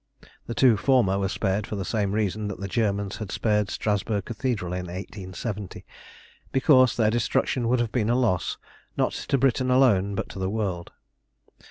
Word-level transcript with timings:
The 0.47 0.55
two 0.55 0.77
former 0.77 1.19
were 1.19 1.29
spared 1.29 1.67
for 1.67 1.75
the 1.75 1.85
same 1.85 2.11
reason 2.13 2.47
that 2.47 2.59
the 2.59 2.67
Germans 2.67 3.17
had 3.17 3.31
spared 3.31 3.69
Strasburg 3.69 4.25
Cathedral 4.25 4.73
in 4.73 4.87
1870 4.87 5.85
because 6.51 6.97
their 6.97 7.11
destruction 7.11 7.67
would 7.67 7.79
have 7.79 7.91
been 7.91 8.09
a 8.09 8.15
loss, 8.17 8.57
not 8.97 9.11
to 9.11 9.37
Britain 9.37 9.69
alone, 9.69 10.15
but 10.15 10.27
to 10.29 10.39
the 10.39 10.49
world. 10.49 10.91